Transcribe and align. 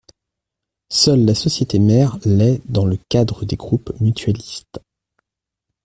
Seule 0.89 1.25
la 1.25 1.35
société 1.35 1.77
mère 1.77 2.17
l’est 2.25 2.59
dans 2.65 2.85
le 2.87 2.97
cadre 3.07 3.45
des 3.45 3.55
groupes 3.55 3.93
mutualistes. 4.01 4.79